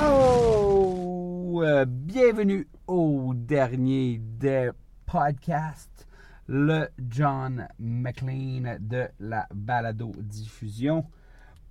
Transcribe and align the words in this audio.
Oh! 0.00 1.62
euh, 1.62 1.84
bienvenue 1.86 2.66
au 2.88 3.32
dernier 3.34 4.18
des 4.18 4.70
podcasts, 5.06 6.08
le 6.48 6.88
John 7.08 7.68
McLean 7.78 8.76
de 8.80 9.06
la 9.20 9.46
balado-diffusion 9.54 11.06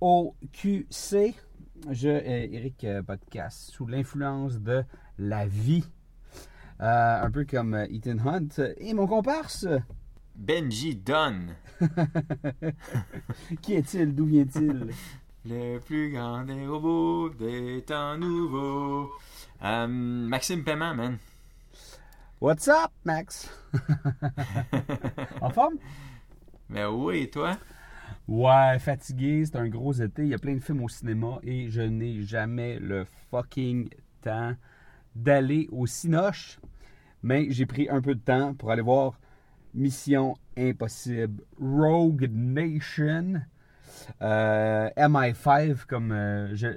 au 0.00 0.34
QC. 0.52 1.34
Je, 1.90 2.08
Eric 2.08 2.84
euh, 2.84 3.02
Podcast, 3.02 3.70
sous 3.70 3.86
l'influence 3.86 4.58
de 4.58 4.84
la 5.18 5.46
vie, 5.46 5.84
Euh, 6.80 7.22
un 7.22 7.30
peu 7.30 7.44
comme 7.44 7.74
Ethan 7.74 8.16
Hunt 8.26 8.60
et 8.78 8.92
mon 8.94 9.06
comparse. 9.06 9.68
Benji 10.34 10.96
Dunn, 10.96 11.54
Qui 13.62 13.74
est-il? 13.74 14.14
D'où 14.14 14.26
vient-il? 14.26 14.90
le 15.44 15.78
plus 15.78 16.12
grand 16.12 16.44
des 16.44 16.66
robots 16.66 17.30
des 17.30 17.82
temps 17.86 18.16
nouveaux. 18.16 19.10
Euh, 19.62 19.86
Maxime 19.86 20.64
Paiement, 20.64 20.94
man. 20.94 21.18
What's 22.40 22.68
up, 22.68 22.90
Max? 23.04 23.50
en 25.40 25.50
forme? 25.50 25.74
Mais 26.68 26.84
oui, 26.84 27.22
et 27.22 27.30
toi? 27.30 27.56
Ouais, 28.26 28.78
fatigué, 28.78 29.44
c'est 29.44 29.56
un 29.56 29.68
gros 29.68 29.92
été, 29.92 30.22
il 30.22 30.28
y 30.28 30.34
a 30.34 30.38
plein 30.38 30.54
de 30.54 30.62
films 30.62 30.82
au 30.82 30.88
cinéma 30.88 31.38
et 31.42 31.68
je 31.70 31.82
n'ai 31.82 32.22
jamais 32.22 32.78
le 32.78 33.04
fucking 33.30 33.88
temps 34.22 34.54
d'aller 35.14 35.68
au 35.70 35.86
Cinoche. 35.86 36.58
Mais 37.22 37.46
j'ai 37.50 37.66
pris 37.66 37.88
un 37.88 38.00
peu 38.00 38.14
de 38.14 38.20
temps 38.20 38.54
pour 38.54 38.70
aller 38.70 38.82
voir 38.82 39.18
Mission 39.74 40.36
Impossible 40.56 41.42
Rogue 41.60 42.28
Nation. 42.30 43.42
Euh, 44.20 44.90
MI5, 44.96 45.84
comme 45.86 46.12
euh, 46.12 46.54
je, 46.54 46.68